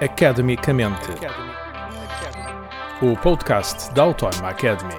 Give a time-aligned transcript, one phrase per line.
[0.00, 1.08] Academicamente.
[3.00, 4.94] O podcast da Autónoma Academy.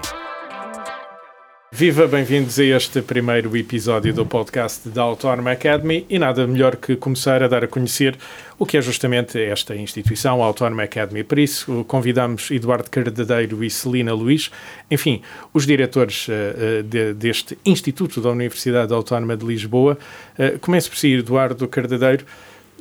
[1.69, 6.95] Viva, bem-vindos a este primeiro episódio do podcast da Autónoma Academy e nada melhor que
[6.95, 8.17] começar a dar a conhecer
[8.57, 11.25] o que é justamente esta instituição, a Autónoma Academy.
[11.25, 14.49] Por isso, convidamos Eduardo Cardadeiro e Celina Luís,
[14.89, 15.21] enfim,
[15.53, 19.97] os diretores uh, de, deste Instituto da Universidade Autónoma de Lisboa.
[20.39, 22.25] Uh, começo por si, Eduardo Cardadeiro.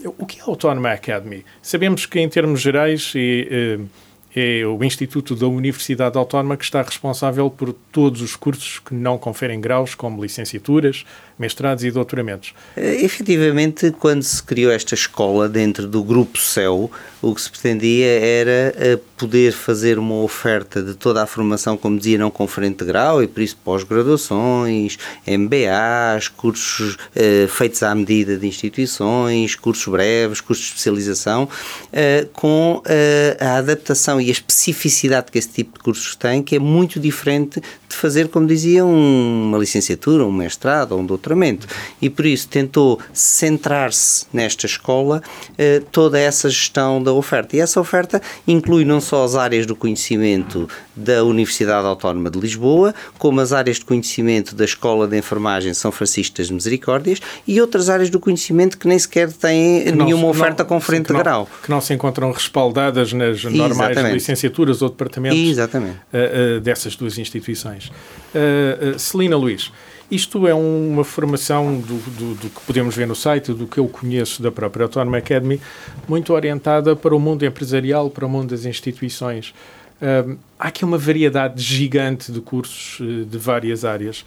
[0.07, 1.45] O que é a Autónoma Academy?
[1.63, 3.89] Sabemos que, em termos gerais, e, uh,
[4.37, 9.17] é o Instituto da Universidade Autónoma que está responsável por todos os cursos que não
[9.17, 11.05] conferem graus, como licenciaturas,
[11.39, 12.53] mestrados e doutoramentos.
[12.77, 16.91] Eh, efetivamente, quando se criou esta escola dentro do Grupo CEU,
[17.23, 21.97] o que se pretendia era eh, poder fazer uma oferta de toda a formação, como
[21.97, 28.37] dizia, não conferente de grau, e por isso pós-graduações, MBAs, cursos eh, feitos à medida
[28.37, 31.49] de instituições, cursos breves, cursos de especialização,
[31.91, 36.57] eh, com eh, a adaptação e a especificidade que esse tipo de cursos tem, que
[36.57, 41.67] é muito diferente de fazer, como dizia, um, uma licenciatura, um mestrado ou um doutoramento.
[42.03, 45.23] E por isso tentou centrar-se nesta escola
[45.57, 47.57] eh, toda essa gestão da oferta.
[47.57, 52.95] E essa oferta inclui não só as áreas do conhecimento da Universidade Autónoma de Lisboa,
[53.19, 57.89] como as áreas de conhecimento da Escola de Enfermagem São Francisco das Misericórdias e outras
[57.89, 61.49] áreas do conhecimento que nem sequer têm não, nenhuma oferta não, conferente de grau.
[61.63, 64.15] Que não se encontram respaldadas nas normais Exatamente.
[64.15, 65.97] licenciaturas ou departamentos Exatamente.
[66.13, 67.91] Uh, uh, dessas duas instituições.
[68.35, 69.71] Uh, Celina Luís,
[70.11, 73.89] isto é uma formação do, do, do, que podemos ver no site, do que eu
[73.89, 75.61] conheço da própria Autónoma Academy,
[76.09, 79.55] muito orientada para o mundo empresarial, para o mundo das instituições.
[80.01, 84.25] Uh, há aqui uma variedade gigante de cursos uh, de várias áreas.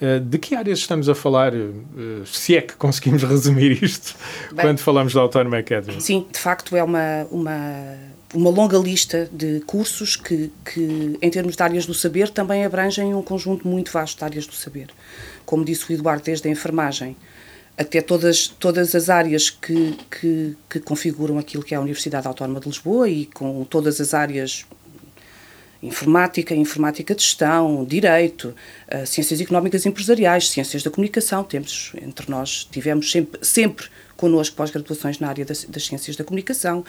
[0.00, 1.52] Uh, de que áreas estamos a falar,
[2.24, 4.16] se é que conseguimos resumir isto,
[4.52, 6.00] Bem, quando falamos da Autónoma Academy?
[6.00, 7.96] Sim, de facto é uma, uma,
[8.32, 13.14] uma longa lista de cursos que, que, em termos de áreas do saber, também abrangem
[13.14, 14.88] um conjunto muito vasto de áreas do saber.
[15.44, 17.16] Como disse o Eduardo, desde a enfermagem
[17.76, 22.60] até todas, todas as áreas que, que, que configuram aquilo que é a Universidade Autónoma
[22.60, 24.66] de Lisboa e com todas as áreas
[25.82, 28.54] informática, informática de gestão, direito,
[28.92, 31.42] uh, ciências económicas e empresariais, ciências da comunicação.
[31.42, 33.86] Temos entre nós tivemos sempre, sempre
[34.16, 36.84] connosco pós-graduações na área das, das, ciências da comunicação,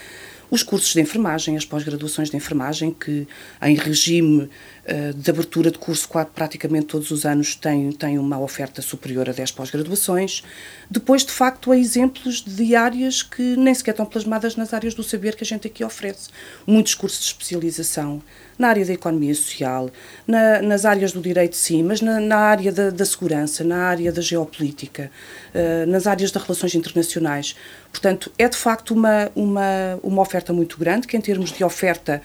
[0.51, 3.25] os cursos de enfermagem, as pós-graduações de enfermagem, que
[3.61, 8.81] em regime uh, de abertura de curso praticamente todos os anos têm, têm uma oferta
[8.81, 10.43] superior a 10 pós-graduações.
[10.89, 15.03] Depois, de facto, há exemplos de áreas que nem sequer estão plasmadas nas áreas do
[15.03, 16.29] saber que a gente aqui oferece.
[16.67, 18.21] Muitos cursos de especialização
[18.59, 19.89] na área da economia social,
[20.27, 24.11] na, nas áreas do direito, sim, mas na, na área da, da, segurança, na área
[24.11, 25.09] da geopolítica,
[25.55, 27.55] uh, nas áreas das relações internacionais.
[27.91, 32.21] Portanto, é de facto uma, uma, uma oferta muito grande, que em termos de oferta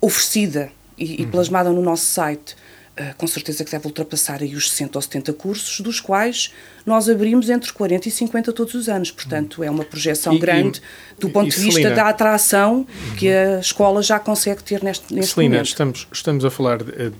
[0.00, 1.30] oferecida e, e uhum.
[1.30, 2.56] plasmada no nosso site,
[2.92, 6.52] Uh, com certeza que deve ultrapassar aí os 60 ou 70 cursos, dos quais
[6.84, 9.10] nós abrimos entre 40 e 50 todos os anos.
[9.10, 10.82] Portanto, é uma projeção e, grande
[11.16, 13.16] e, do ponto de vista Celina, da atração uhum.
[13.16, 15.68] que a escola já consegue ter neste, neste Celina, momento.
[15.68, 17.14] Estamos, estamos a falar de,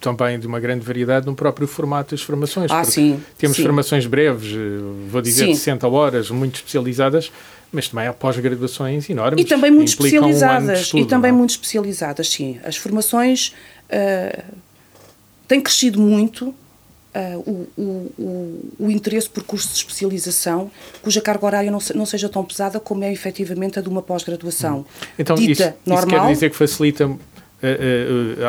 [0.00, 2.70] também de uma grande variedade no próprio formato das formações.
[2.70, 3.20] Ah, sim.
[3.38, 3.62] Temos sim.
[3.62, 5.52] formações breves, eh, vou dizer sim.
[5.52, 7.32] de 60 horas, muito especializadas,
[7.72, 9.44] mas também há pós-graduações enormes.
[9.44, 10.78] E também muito especializadas.
[10.78, 11.36] Um estudo, e também não?
[11.36, 11.40] É?
[11.40, 12.60] muito especializadas, sim.
[12.62, 13.52] As formações
[13.90, 14.42] uh,
[15.48, 16.54] têm crescido muito.
[17.16, 17.82] Uh, o,
[18.18, 22.78] o, o, interesse por cursos de especialização, cuja carga horária não, não seja tão pesada
[22.78, 24.80] como é efetivamente a de uma pós-graduação.
[24.80, 24.84] Hum.
[25.18, 26.06] Então, dita isso, normal.
[26.06, 27.18] isso quer dizer que facilita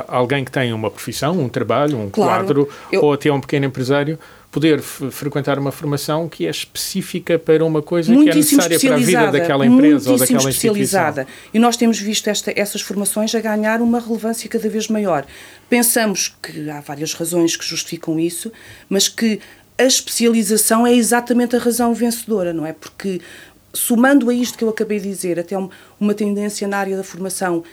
[0.07, 3.03] alguém que tem uma profissão, um trabalho, um claro, quadro, eu...
[3.03, 4.19] ou até um pequeno empresário,
[4.51, 8.97] poder frequentar uma formação que é específica para uma coisa que é necessária para a
[8.97, 11.21] vida daquela empresa ou daquela especializada.
[11.21, 11.51] Instituição.
[11.53, 15.25] E nós temos visto esta, essas formações a ganhar uma relevância cada vez maior.
[15.69, 18.51] Pensamos que há várias razões que justificam isso,
[18.89, 19.39] mas que
[19.77, 22.73] a especialização é exatamente a razão vencedora, não é?
[22.73, 23.21] Porque
[23.73, 25.55] somando a isto que eu acabei de dizer, até
[25.99, 27.63] uma tendência na área da formação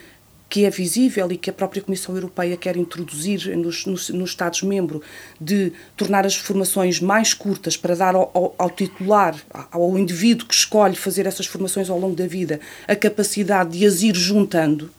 [0.55, 5.03] que é visível e que a própria Comissão Europeia quer introduzir nos, nos, nos Estados-membros,
[5.41, 9.35] de tornar as formações mais curtas para dar ao, ao, ao, titular,
[9.73, 14.03] ao indivíduo que escolhe fazer essas formações ao longo da vida, a capacidade de as
[14.03, 14.93] ir juntando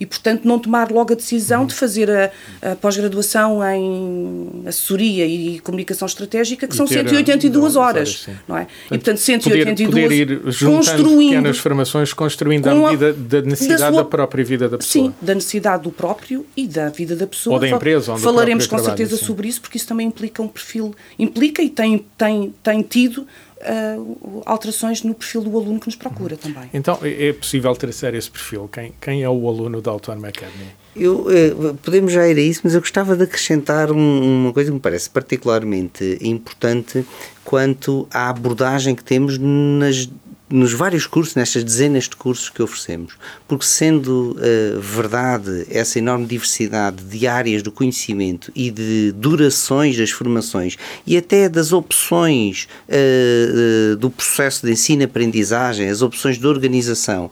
[0.00, 2.30] e, portanto, não tomar logo a decisão de fazer a,
[2.62, 8.64] a pós-graduação em assessoria e comunicação estratégica, que e são 182 horas, horas não é?
[8.64, 13.80] Portanto, e, portanto, 182 poder, poder ir juntando pequenas formações, construindo à medida da necessidade
[13.82, 15.04] da, sua, da, própria vida da pessoa.
[15.04, 17.54] Sim, da necessidade do próprio e da vida da pessoa.
[17.54, 18.12] Ou da empresa.
[18.12, 19.26] Onde Falaremos com trabalho, certeza sim.
[19.26, 23.26] sobre isso, porque isso também implica um perfil, implica e tem, tem, tem tido
[23.62, 26.52] uh, alterações no perfil do aluno que nos procura uhum.
[26.52, 26.70] também.
[26.72, 28.68] Então, é, possível traçar esse perfil?
[28.72, 30.68] Quem, quem é o aluno da Autónoma Academy?
[30.94, 34.70] Eu, eh, podemos já ir a isso, mas eu gostava de acrescentar um, uma coisa
[34.70, 37.06] que me parece particularmente importante
[37.44, 40.08] quanto à abordagem que temos nas
[40.50, 43.14] nos vários cursos, nestas dezenas de cursos que oferecemos,
[43.46, 50.10] porque sendo uh, verdade essa enorme diversidade de áreas do conhecimento e de durações das
[50.10, 50.76] formações
[51.06, 57.30] e até das opções uh, uh, do processo de ensino-aprendizagem, as opções de organização,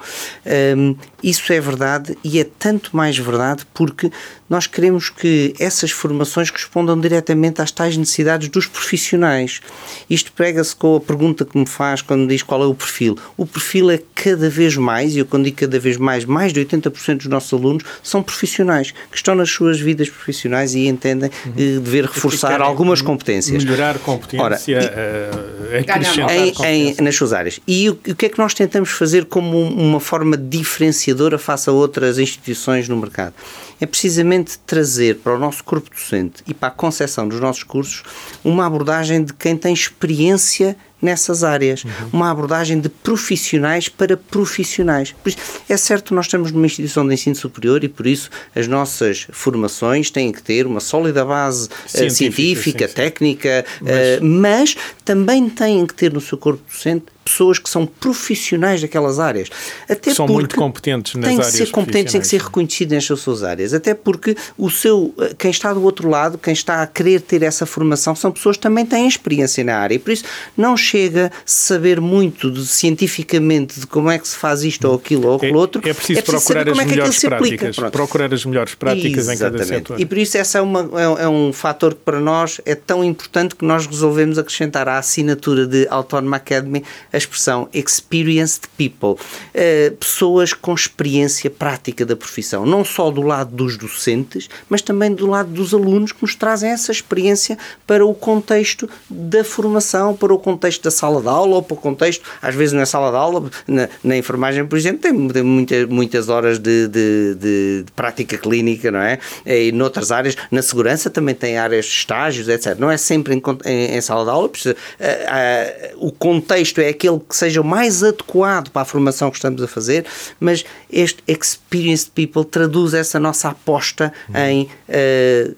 [0.76, 4.10] um, isso é verdade e é tanto mais verdade porque
[4.48, 9.60] nós queremos que essas formações respondam diretamente às tais necessidades dos profissionais.
[10.08, 13.16] Isto pega-se com a pergunta que me faz quando diz qual é o perfil.
[13.36, 16.64] O perfil é cada vez mais, e eu quando digo cada vez mais, mais de
[16.64, 21.52] 80% dos nossos alunos são profissionais, que estão nas suas vidas profissionais e entendem uhum.
[21.52, 23.62] dever reforçar algumas competências.
[23.62, 27.60] Melhorar competência, Ora, e, acrescentar em, em, nas suas áreas.
[27.66, 31.72] E o, o que é que nós tentamos fazer como uma forma diferenciadora face a
[31.72, 33.34] outras instituições no mercado?
[33.80, 38.02] é precisamente trazer para o nosso corpo docente e para a concepção dos nossos cursos
[38.44, 41.90] uma abordagem de quem tem experiência nessas áreas, uhum.
[42.12, 45.14] uma abordagem de profissionais para profissionais.
[45.22, 48.66] Por isso, é certo nós estamos numa instituição de ensino superior e por isso as
[48.66, 53.84] nossas formações têm que ter uma sólida base científica, uh, científica sim, técnica, sim.
[53.84, 54.58] Uh, mas...
[54.58, 59.48] mas também têm que ter no seu corpo docente pessoas que são profissionais daquelas áreas.
[59.88, 61.52] Até são muito competentes nas têm áreas.
[61.52, 63.74] Têm que ser competentes, têm que ser reconhecidos nas suas áreas.
[63.74, 67.66] Até porque o seu, quem está do outro lado, quem está a querer ter essa
[67.66, 69.94] formação, são pessoas que também têm experiência na área.
[69.94, 70.24] E por isso
[70.56, 74.94] não chega a saber muito de, cientificamente de como é que se faz isto ou
[74.94, 75.80] aquilo ou aquilo é, outro.
[75.88, 77.76] É preciso, é preciso procurar as é melhores práticas.
[77.90, 79.36] Procurar as melhores práticas Exatamente.
[79.36, 80.00] em cada setor.
[80.00, 83.04] E por isso essa é, uma, é, é um fator que para nós é tão
[83.04, 89.96] importante que nós resolvemos acrescentar à assinatura de Autónoma Academy a expressão experienced people, uh,
[89.96, 95.26] pessoas com experiência prática da profissão, não só do lado dos docentes, mas também do
[95.26, 100.38] lado dos alunos que nos trazem essa experiência para o contexto da formação, para o
[100.38, 103.50] contexto da sala de aula ou para o contexto, às vezes é sala de aula,
[103.66, 108.36] na, na enfermagem, por exemplo, tem, tem muita, muitas horas de, de, de, de, prática
[108.38, 109.18] clínica, não é?
[109.46, 112.78] E noutras áreas, na segurança também tem áreas de estágios, etc.
[112.78, 116.88] Não é sempre em, em, em sala de aula, porque, uh, uh, o contexto é
[116.88, 120.04] aquele que seja o mais adequado para a formação que estamos a fazer,
[120.40, 124.36] mas este Experienced People traduz essa nossa aposta uhum.
[124.36, 125.56] em uh,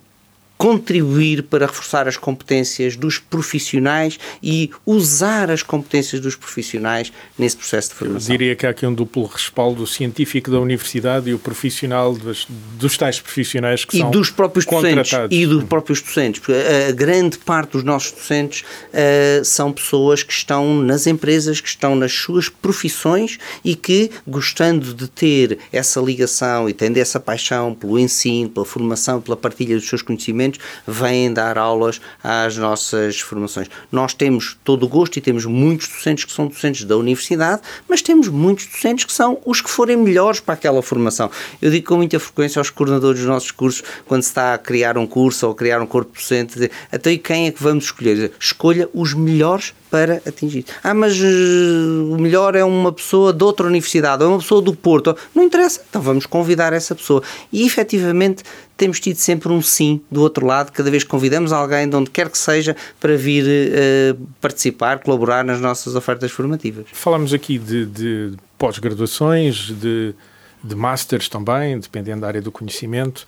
[0.60, 7.88] contribuir para reforçar as competências dos profissionais e usar as competências dos profissionais nesse processo
[7.88, 8.34] de formação.
[8.34, 12.46] Eu diria que há aqui um duplo respaldo científico da universidade e o profissional dos,
[12.78, 16.92] dos tais profissionais que e são dos próprios docentes e dos próprios docentes porque a,
[16.92, 22.12] grande parte dos nossos docentes uh, são pessoas que estão nas empresas que estão nas
[22.12, 28.50] suas profissões e que gostando de ter essa ligação e tendo essa paixão pelo ensino
[28.50, 30.49] pela formação pela partilha dos seus conhecimentos
[30.86, 33.68] vêm dar aulas às nossas formações.
[33.90, 38.02] Nós temos todo o gosto e temos muitos docentes que são docentes da universidade, mas
[38.02, 41.30] temos muitos docentes que são os que forem melhores para aquela formação.
[41.60, 44.96] Eu digo com muita frequência aos coordenadores dos nossos cursos, quando se está a criar
[44.96, 48.32] um curso ou a criar um corpo docente, até quem é que vamos escolher?
[48.38, 50.64] Escolha os melhores para atingir.
[50.82, 54.74] Ah, mas uh, o melhor é uma pessoa de outra universidade, ou uma pessoa do
[54.74, 55.16] Porto.
[55.34, 57.22] Não interessa, então vamos convidar essa pessoa.
[57.52, 58.44] E efetivamente
[58.76, 62.10] temos tido sempre um sim do outro lado, cada vez que convidamos alguém, de onde
[62.10, 66.86] quer que seja, para vir uh, participar, colaborar nas nossas ofertas formativas.
[66.92, 70.14] Falamos aqui de, de pós-graduações, de,
[70.62, 73.26] de masters também, dependendo da área do conhecimento.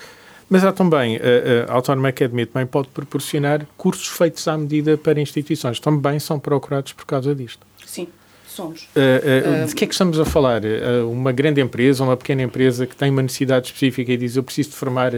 [0.52, 5.18] Mas há também, a, a Autónoma Academy também pode proporcionar cursos feitos à medida para
[5.18, 5.80] instituições.
[5.80, 7.66] Também são procurados por causa disto.
[7.86, 8.06] Sim,
[8.46, 8.82] somos.
[8.94, 10.60] Uh, uh, de que é que estamos a falar?
[10.62, 14.42] Uh, uma grande empresa, uma pequena empresa que tem uma necessidade específica e diz eu
[14.42, 15.12] preciso de formar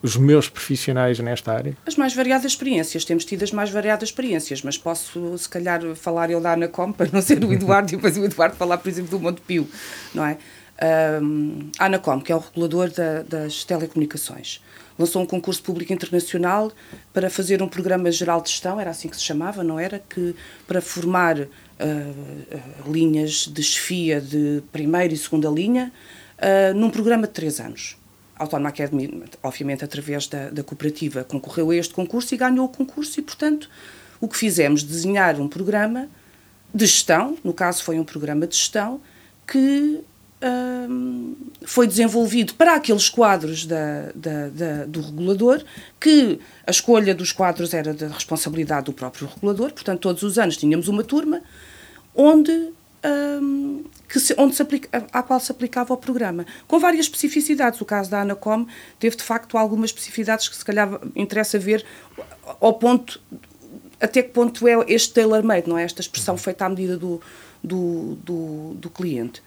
[0.00, 1.76] os meus profissionais nesta área?
[1.84, 6.30] As mais variadas experiências, temos tido as mais variadas experiências, mas posso se calhar falar
[6.30, 9.10] eu da Anacom para não ser o Eduardo e depois o Eduardo falar, por exemplo,
[9.10, 9.66] do Montepio,
[10.14, 10.38] não é?
[11.78, 14.60] A Anacom, que é o regulador da, das telecomunicações,
[14.98, 16.72] lançou um concurso público internacional
[17.12, 20.00] para fazer um programa geral de gestão, era assim que se chamava, não era?
[20.08, 20.34] Que
[20.66, 21.48] para formar uh,
[22.90, 25.92] linhas de chefia de primeira e segunda linha
[26.38, 27.96] uh, num programa de três anos.
[28.36, 32.68] A Autónoma Academy, obviamente, através da, da cooperativa, concorreu a este concurso e ganhou o
[32.68, 33.70] concurso, e, portanto,
[34.20, 36.08] o que fizemos, desenhar um programa
[36.74, 39.00] de gestão, no caso foi um programa de gestão,
[39.46, 40.02] que
[41.64, 45.64] foi desenvolvido para aqueles quadros da, da, da, do regulador,
[45.98, 50.56] que a escolha dos quadros era da responsabilidade do próprio regulador, portanto, todos os anos
[50.56, 51.40] tínhamos uma turma
[52.14, 52.52] onde,
[53.40, 57.80] hum, que se, onde se aplica, à qual se aplicava o programa, com várias especificidades.
[57.80, 58.66] O caso da Anacom
[58.98, 61.84] teve, de facto, algumas especificidades que, se calhar, interessa ver
[62.60, 63.20] ao ponto
[64.00, 65.84] até que ponto é este tailor-made, não é?
[65.84, 67.20] Esta expressão feita à medida do,
[67.62, 69.42] do, do, do cliente.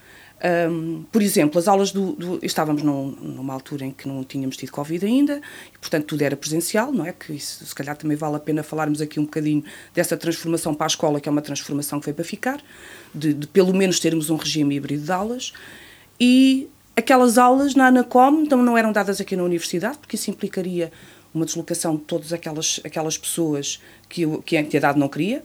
[0.69, 2.13] Um, por exemplo, as aulas do.
[2.13, 5.41] do estávamos num, numa altura em que não tínhamos tido Covid ainda,
[5.73, 7.11] e portanto tudo era presencial, não é?
[7.11, 9.63] Que isso, se calhar também vale a pena falarmos aqui um bocadinho
[9.95, 12.61] dessa transformação para a escola, que é uma transformação que veio para ficar,
[13.15, 15.53] de, de pelo menos termos um regime híbrido de aulas.
[16.19, 20.91] E aquelas aulas na Anacom então, não eram dadas aqui na universidade, porque isso implicaria
[21.33, 25.43] uma deslocação de todas aquelas, aquelas pessoas que, que a entidade não queria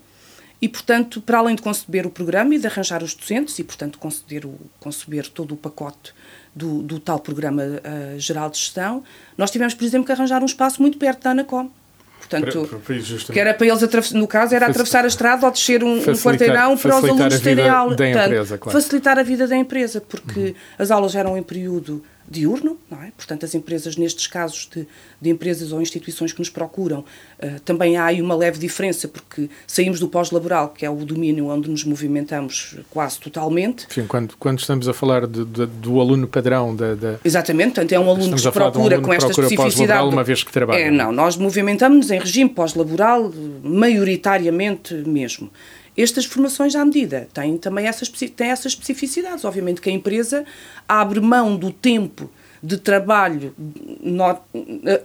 [0.62, 3.98] e, portanto, para além de conceber o programa e de arranjar os docentes e, portanto,
[3.98, 6.14] conceber, o, conceber todo o pacote
[6.54, 9.02] do, do tal programa uh, geral de gestão,
[9.36, 11.68] nós tivemos, por exemplo, que arranjar um espaço muito perto da ANACOM.
[12.20, 15.82] Portanto, para, para, que era para eles, no caso, era atravessar a estrada ou descer
[15.82, 17.94] um, um quarteirão para os alunos terem aula.
[17.94, 18.80] Empresa, claro.
[18.80, 20.54] Facilitar a vida da empresa, porque uhum.
[20.78, 23.12] as aulas eram em período diurno, não é?
[23.16, 24.86] Portanto, as empresas, nestes casos de,
[25.20, 29.48] de empresas ou instituições que nos procuram, uh, também há aí uma leve diferença, porque
[29.66, 33.86] saímos do pós-laboral, que é o domínio onde nos movimentamos quase totalmente.
[33.88, 37.92] Sim, quando, quando estamos a falar de, de, do aluno padrão da, da, Exatamente, portanto,
[37.92, 40.08] é um aluno que se procura um com esta especificidade.
[40.08, 40.80] uma vez que trabalha.
[40.80, 45.50] É, não, nós movimentamos-nos em regime pós-laboral, maioritariamente mesmo.
[45.96, 49.44] Estas formações à medida têm também essas, têm essas especificidades.
[49.44, 50.44] Obviamente que a empresa
[50.88, 52.30] abre mão do tempo
[52.62, 53.52] de trabalho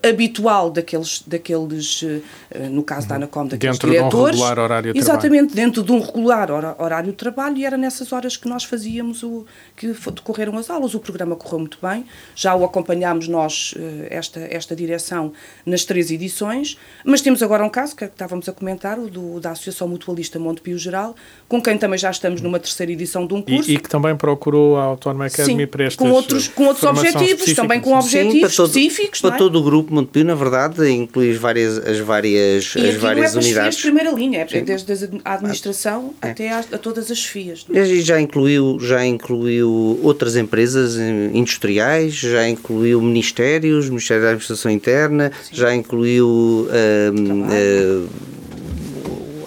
[0.07, 2.03] habitual daqueles, daqueles,
[2.51, 4.37] eh, no caso da Anacom, daqueles dentro diretores.
[4.37, 5.55] Dentro de um regular horário de Exatamente, trabalho.
[5.55, 9.43] dentro de um regular horário de trabalho e era nessas horas que nós fazíamos o
[9.75, 10.93] que decorreram as aulas.
[10.93, 15.33] O programa correu muito bem, já o acompanhámos nós, eh, esta, esta direção,
[15.65, 19.51] nas três edições, mas temos agora um caso que estávamos a comentar, o do, da
[19.51, 21.15] Associação Mutualista Montepio Geral,
[21.47, 23.71] com quem também já estamos numa terceira edição de um curso.
[23.71, 26.83] E, e que também procurou a Autónoma Academy Sim, para estas com outros, com outros
[26.83, 29.21] objetivos também com objetivos Sim, para todo, específicos.
[29.21, 29.37] Para é?
[29.37, 33.41] todo o grupo Montepio, na verdade, inclui as várias, as várias, e as várias não
[33.41, 33.77] é unidades.
[33.77, 34.91] de primeira linha, é desde
[35.23, 36.29] a administração é.
[36.29, 37.65] até a, a, todas as FIAs.
[37.73, 37.85] É?
[38.01, 45.55] Já incluiu, já incluiu outras empresas industriais, já incluiu ministérios, Ministério da Administração Interna, Sim.
[45.55, 46.67] já incluiu.
[47.13, 48.07] Um,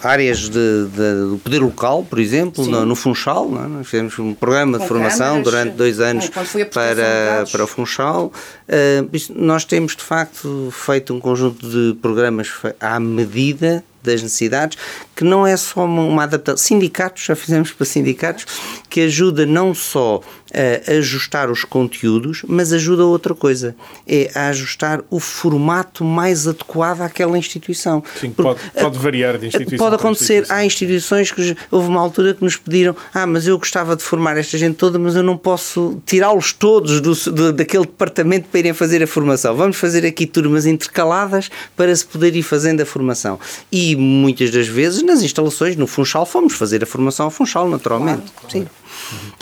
[0.03, 3.49] áreas de, de, do poder local, por exemplo, no, no, Funchal.
[3.49, 3.69] Não é?
[3.69, 6.31] Nós fizemos um programa Com de formação câmaras, durante dois anos
[6.73, 8.33] para, para o Funchal.
[8.69, 14.79] Uh, nós temos, de facto, feito um conjunto de programas à medida das necessidades,
[15.15, 16.57] que não é só uma, uma adaptação.
[16.57, 18.47] Sindicatos, já fizemos para sindicatos,
[18.89, 20.21] que ajuda não só
[20.53, 23.75] a ajustar os conteúdos, mas ajuda a outra coisa,
[24.07, 28.03] é a ajustar o formato mais adequado àquela instituição.
[28.21, 29.79] Sim, Porque, pode, pode, variar de instituição.
[29.79, 33.95] Pode acontecer, há instituições que houve uma altura que nos pediram, ah, mas eu gostava
[33.97, 38.49] de formar esta gente toda, mas eu não posso tirá-los todos do, do, daquele departamento
[38.49, 39.55] para irem fazer a formação.
[39.57, 43.39] Vamos fazer aqui turmas intercaladas para se poder ir fazendo a formação.
[43.71, 48.31] E muitas das vezes nas instalações, no Funchal, fomos fazer a formação ao Funchal, naturalmente.
[48.33, 48.53] Claro, claro.
[48.53, 48.67] Sim.
[49.13, 49.40] Uhum.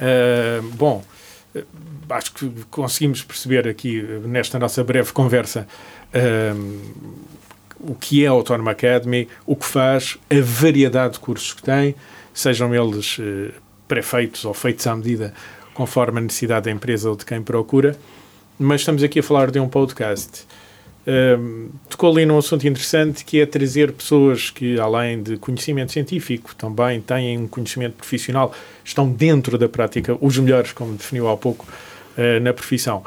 [0.00, 1.04] Uh, bom,
[2.08, 5.66] acho que conseguimos perceber aqui, nesta nossa breve conversa,
[6.14, 7.10] uh,
[7.78, 11.94] o que é a Autónoma Academy, o que faz, a variedade de cursos que tem,
[12.32, 13.52] sejam eles uh,
[13.86, 15.34] pré-feitos ou feitos à medida,
[15.74, 17.96] conforme a necessidade da empresa ou de quem procura.
[18.58, 20.46] Mas estamos aqui a falar de um podcast
[21.10, 26.54] um, tocou ali num assunto interessante que é trazer pessoas que, além de conhecimento científico,
[26.54, 31.66] também têm um conhecimento profissional, estão dentro da prática, os melhores, como definiu há pouco,
[32.16, 33.02] uh, na profissão.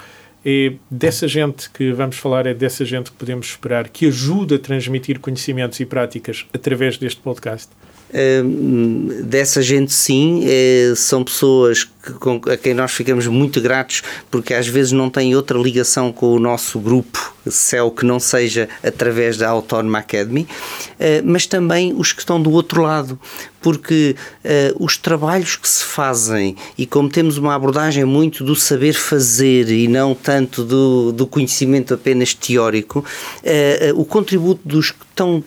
[0.45, 4.59] É dessa gente que vamos falar, é dessa gente que podemos esperar que ajude a
[4.59, 7.69] transmitir conhecimentos e práticas através deste podcast
[9.23, 11.89] dessa gente sim, eh, são pessoas
[12.51, 16.39] a quem nós ficamos muito gratos porque às vezes não têm outra ligação com o
[16.39, 20.47] nosso grupo CEL que não seja através da Autónoma Academy,
[20.99, 23.19] eh, mas também os que estão do outro lado,
[23.59, 28.93] porque uh, os trabalhos que se fazem e como temos uma abordagem muito do saber
[28.93, 33.05] fazer e não tanto do, do conhecimento apenas teórico,
[33.95, 35.41] o contributo dos que estão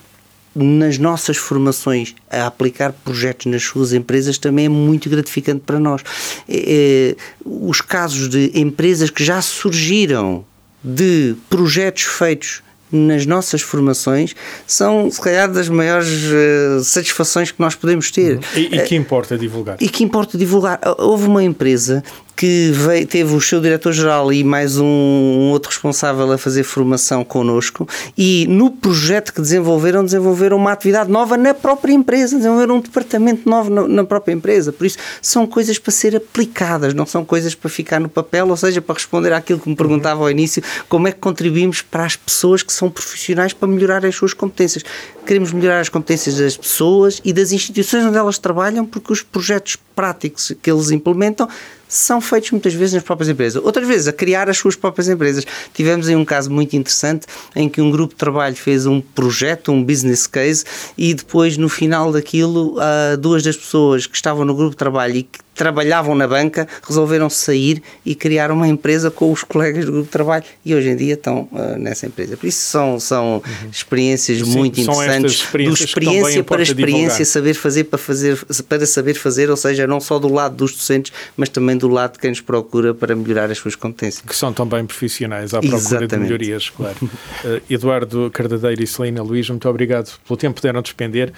[0.57, 6.03] nas nossas formações a aplicar projetos nas suas empresas também é muito gratificante para nós.
[6.49, 10.45] É, é, os casos de empresas que já surgiram
[10.83, 14.35] de projetos feitos nas nossas formações
[14.67, 18.39] são, se calhar, das maiores uh, satisfações que nós podemos ter.
[18.55, 19.77] E, e, que importa divulgar.
[19.81, 20.81] E que importa divulgar.
[20.99, 22.03] Houve uma empresa
[22.37, 27.25] que veio, teve o seu diretor-geral e mais um, um, outro responsável a fazer formação
[27.25, 32.81] connosco e no projeto que desenvolveram, desenvolveram uma atividade nova na própria empresa, desenvolveram um
[32.81, 34.71] departamento novo na, na própria empresa.
[34.71, 38.57] Por isso, são coisas para ser aplicadas, não são coisas para ficar no papel, ou
[38.57, 42.17] seja, para responder àquilo que me perguntava ao início, como é que contribuímos para as
[42.17, 44.85] pessoas que são profissionais para melhorar as suas competências.
[45.25, 49.77] Queremos melhorar as competências das pessoas e das instituições onde elas trabalham, porque os projetos
[49.95, 51.49] práticos que eles implementam
[51.89, 55.45] são feitos muitas vezes nas próprias empresas, outras vezes a criar as suas próprias empresas.
[55.73, 59.73] Tivemos aí um caso muito interessante em que um grupo de trabalho fez um projeto,
[59.73, 60.65] um business case,
[60.97, 65.17] e depois no final daquilo, ah, duas das pessoas que estavam no grupo de trabalho
[65.17, 69.93] e que trabalhavam na banca resolveram sair e criar uma empresa com os colegas do
[69.93, 72.37] grupo de trabalho e hoje em dia estão uh, nessa empresa.
[72.37, 73.71] Por isso são, são uhum.
[73.71, 78.37] experiências Sim, muito interessantes, experiências do experiência para experiência, saber fazer para, fazer
[78.69, 82.13] para saber fazer, ou seja, não só do lado dos docentes, mas também do lado
[82.13, 84.25] de quem nos procura para melhorar as suas competências.
[84.27, 86.11] Que são também profissionais à procura Exatamente.
[86.11, 86.97] de melhorias, claro.
[87.03, 91.33] uh, Eduardo Cardadeiro e Celina Luís, muito obrigado pelo tempo que deram despender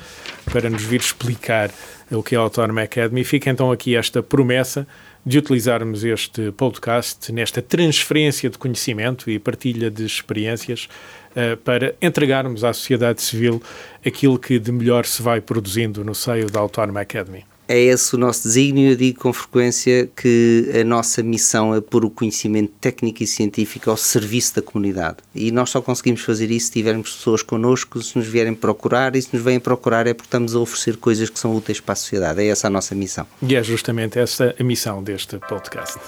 [0.44, 1.70] para nos vir explicar
[2.10, 3.24] o que é a Autónoma Academy.
[3.24, 4.86] Fica então aqui esta promessa
[5.24, 10.88] de utilizarmos este podcast nesta transferência de conhecimento e partilha de experiências
[11.32, 13.62] uh, para entregarmos à sociedade civil
[14.04, 18.18] aquilo que de melhor se vai produzindo no seio da Autónoma Academy é esse o
[18.18, 18.92] nosso desígnio.
[18.92, 23.90] Eu digo com frequência que a nossa missão é pôr o conhecimento técnico e científico
[23.90, 25.18] ao serviço da comunidade.
[25.34, 29.20] E nós só conseguimos fazer isso se tivermos pessoas connosco, se nos vierem procurar, e
[29.20, 31.96] se nos vêm procurar é porque estamos a oferecer coisas que são úteis para a
[31.96, 32.42] sociedade.
[32.42, 33.26] É essa a nossa missão.
[33.42, 35.98] E é justamente essa a missão deste podcast.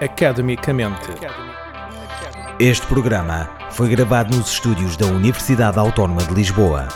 [0.00, 1.08] Academicamente.
[2.60, 6.88] Este programa foi gravado nos estúdios da Universidade Autónoma de Lisboa.